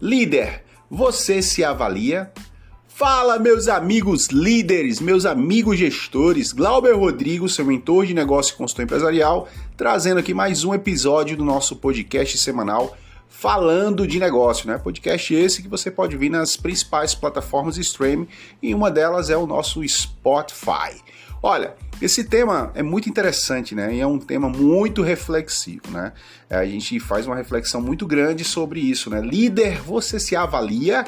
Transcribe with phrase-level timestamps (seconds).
[0.00, 2.30] Líder, você se avalia?
[2.86, 8.84] Fala, meus amigos líderes, meus amigos gestores, Glauber Rodrigo, seu mentor de negócio e consultor
[8.84, 12.96] empresarial, trazendo aqui mais um episódio do nosso podcast semanal
[13.28, 14.78] falando de negócio, né?
[14.78, 18.28] Podcast esse que você pode vir nas principais plataformas de streaming
[18.62, 21.02] e uma delas é o nosso Spotify.
[21.42, 23.94] Olha, esse tema é muito interessante, né?
[23.94, 26.12] E é um tema muito reflexivo, né?
[26.48, 29.20] A gente faz uma reflexão muito grande sobre isso, né?
[29.20, 31.04] Líder, você se avalia?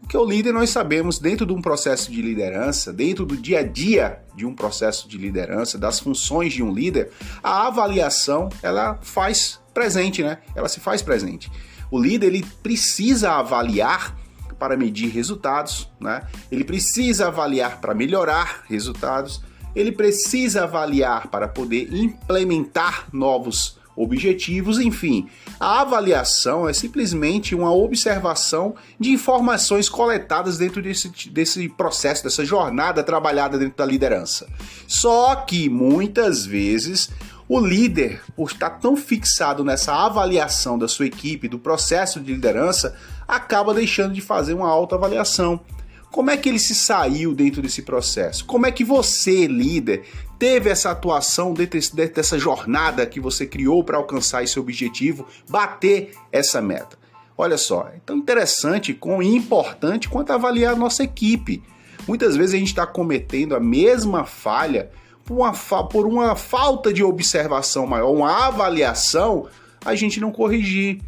[0.00, 3.62] Porque o líder nós sabemos dentro de um processo de liderança, dentro do dia a
[3.62, 7.10] dia de um processo de liderança, das funções de um líder,
[7.42, 10.38] a avaliação ela faz presente, né?
[10.54, 11.50] Ela se faz presente.
[11.90, 14.16] O líder ele precisa avaliar
[14.58, 16.22] para medir resultados, né?
[16.50, 19.42] Ele precisa avaliar para melhorar resultados
[19.74, 25.28] ele precisa avaliar para poder implementar novos objetivos, enfim.
[25.58, 33.02] A avaliação é simplesmente uma observação de informações coletadas dentro desse, desse processo, dessa jornada
[33.02, 34.48] trabalhada dentro da liderança.
[34.86, 37.10] Só que muitas vezes
[37.46, 42.96] o líder, por estar tão fixado nessa avaliação da sua equipe, do processo de liderança,
[43.26, 45.60] acaba deixando de fazer uma autoavaliação.
[46.10, 48.44] Como é que ele se saiu dentro desse processo?
[48.44, 50.02] Como é que você, líder,
[50.38, 51.78] teve essa atuação dentro
[52.12, 56.98] dessa jornada que você criou para alcançar esse objetivo, bater essa meta?
[57.38, 61.62] Olha só, é tão interessante e importante quanto avaliar a nossa equipe.
[62.06, 64.90] Muitas vezes a gente está cometendo a mesma falha
[65.24, 65.52] por uma,
[65.84, 69.46] por uma falta de observação maior, uma avaliação,
[69.84, 71.00] a gente não corrigir.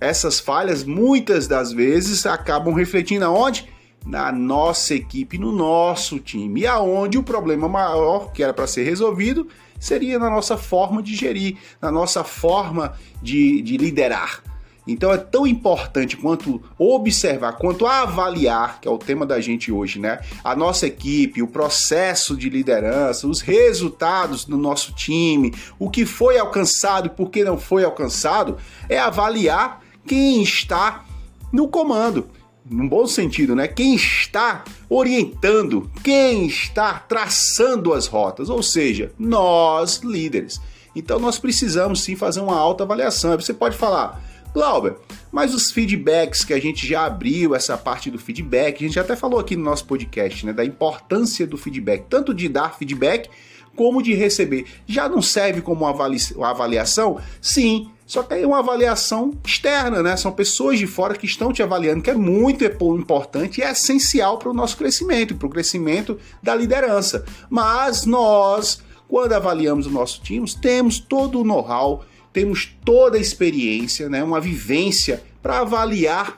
[0.00, 3.70] Essas falhas, muitas das vezes, acabam refletindo aonde?
[4.04, 6.62] Na nossa equipe, no nosso time.
[6.62, 11.14] E aonde o problema maior que era para ser resolvido seria na nossa forma de
[11.14, 14.42] gerir, na nossa forma de, de liderar.
[14.86, 20.00] Então é tão importante quanto observar, quanto avaliar, que é o tema da gente hoje,
[20.00, 20.20] né?
[20.42, 26.36] A nossa equipe, o processo de liderança, os resultados do nosso time, o que foi
[26.36, 28.56] alcançado e por que não foi alcançado,
[28.88, 31.04] é avaliar quem está
[31.52, 32.28] no comando
[32.68, 33.66] num bom sentido, né?
[33.66, 40.60] Quem está orientando, quem está traçando as rotas, ou seja, nós líderes.
[40.94, 43.32] Então nós precisamos sim fazer uma alta avaliação.
[43.32, 44.22] Você pode falar,
[44.54, 44.96] Glauber,
[45.30, 49.16] mas os feedbacks que a gente já abriu, essa parte do feedback, a gente até
[49.16, 53.30] falou aqui no nosso podcast, né, da importância do feedback, tanto de dar feedback
[53.74, 54.66] como de receber.
[54.86, 57.18] Já não serve como avaliação?
[57.40, 60.18] Sim, só que aí é uma avaliação externa, né?
[60.18, 64.36] São pessoas de fora que estão te avaliando, que é muito importante e é essencial
[64.36, 67.24] para o nosso crescimento, para o crescimento da liderança.
[67.48, 74.10] Mas nós, quando avaliamos o nosso time, temos todo o know-how, temos toda a experiência,
[74.10, 74.22] né?
[74.22, 76.36] Uma vivência para avaliar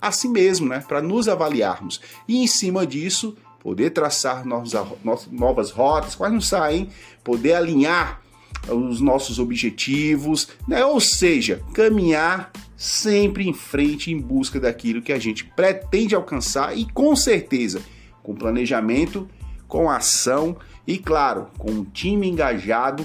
[0.00, 0.84] a si mesmo, né?
[0.88, 2.00] Para nos avaliarmos.
[2.26, 6.88] E em cima disso, poder traçar novas rotas, quais não saem,
[7.22, 8.21] poder alinhar
[8.68, 10.84] os nossos objetivos, né?
[10.84, 16.84] ou seja, caminhar sempre em frente em busca daquilo que a gente pretende alcançar e
[16.90, 17.82] com certeza
[18.22, 19.28] com planejamento,
[19.66, 23.04] com ação e claro, com um time engajado,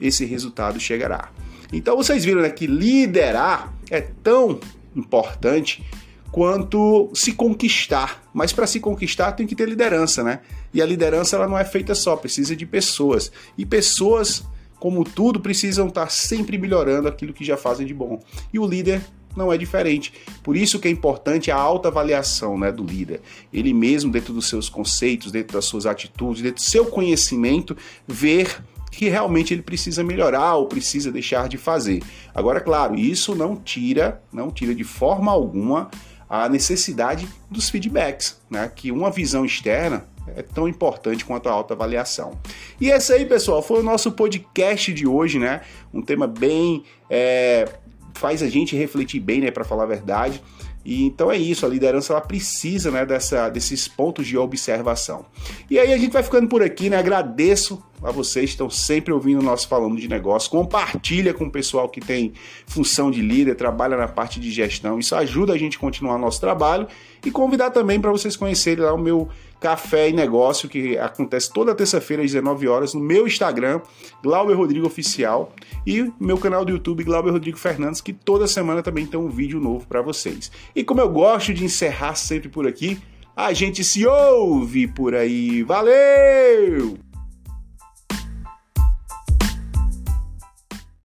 [0.00, 1.30] esse resultado chegará.
[1.72, 4.58] Então vocês viram né, que liderar é tão
[4.94, 5.84] importante
[6.30, 8.22] quanto se conquistar.
[8.32, 10.40] Mas para se conquistar tem que ter liderança, né?
[10.72, 13.30] E a liderança ela não é feita só, precisa de pessoas.
[13.56, 14.44] E pessoas
[14.84, 18.22] como tudo, precisam estar sempre melhorando aquilo que já fazem de bom.
[18.52, 19.00] E o líder
[19.34, 20.12] não é diferente.
[20.42, 23.22] Por isso que é importante a alta avaliação né, do líder.
[23.50, 27.74] Ele mesmo, dentro dos seus conceitos, dentro das suas atitudes, dentro do seu conhecimento,
[28.06, 32.02] ver que realmente ele precisa melhorar ou precisa deixar de fazer.
[32.34, 35.90] Agora, claro, isso não tira, não tira de forma alguma
[36.28, 38.70] a necessidade dos feedbacks, né?
[38.76, 42.38] Que uma visão externa é tão importante quanto a autoavaliação.
[42.80, 45.60] E esse aí, pessoal, foi o nosso podcast de hoje, né?
[45.92, 46.84] Um tema bem.
[47.08, 47.68] É,
[48.14, 49.50] faz a gente refletir bem, né?
[49.50, 50.42] Para falar a verdade.
[50.84, 55.24] E então é isso, a liderança ela precisa né, dessa, desses pontos de observação.
[55.70, 56.98] E aí a gente vai ficando por aqui, né?
[56.98, 60.50] Agradeço a vocês que estão sempre ouvindo o nosso Falando de Negócio.
[60.50, 62.34] Compartilha com o pessoal que tem
[62.66, 64.98] função de líder, trabalha na parte de gestão.
[64.98, 66.86] Isso ajuda a gente a continuar nosso trabalho.
[67.24, 69.30] E convidar também para vocês conhecerem lá o meu
[69.64, 73.80] Café e Negócio, que acontece toda terça-feira às 19 horas no meu Instagram,
[74.22, 75.54] Glauber Rodrigo Oficial,
[75.86, 79.58] e meu canal do YouTube, Glauber Rodrigo Fernandes, que toda semana também tem um vídeo
[79.58, 80.52] novo para vocês.
[80.76, 83.00] E como eu gosto de encerrar sempre por aqui,
[83.34, 85.62] a gente se ouve por aí.
[85.62, 86.98] Valeu!